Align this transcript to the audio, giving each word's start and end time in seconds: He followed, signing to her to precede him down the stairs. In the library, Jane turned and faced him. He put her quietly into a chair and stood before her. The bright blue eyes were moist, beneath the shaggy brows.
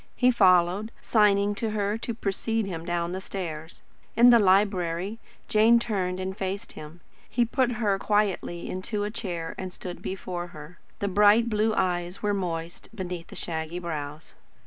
He 0.15 0.31
followed, 0.31 0.91
signing 1.03 1.53
to 1.53 1.69
her 1.69 1.95
to 1.95 2.15
precede 2.15 2.65
him 2.65 2.85
down 2.85 3.11
the 3.11 3.21
stairs. 3.21 3.83
In 4.15 4.31
the 4.31 4.39
library, 4.39 5.19
Jane 5.47 5.77
turned 5.77 6.19
and 6.19 6.35
faced 6.35 6.71
him. 6.71 7.01
He 7.29 7.45
put 7.45 7.73
her 7.73 7.99
quietly 7.99 8.67
into 8.67 9.03
a 9.03 9.11
chair 9.11 9.53
and 9.59 9.71
stood 9.71 10.01
before 10.01 10.47
her. 10.47 10.79
The 10.97 11.07
bright 11.07 11.49
blue 11.51 11.75
eyes 11.75 12.23
were 12.23 12.33
moist, 12.33 12.89
beneath 12.95 13.27
the 13.27 13.35
shaggy 13.35 13.77
brows. 13.77 14.33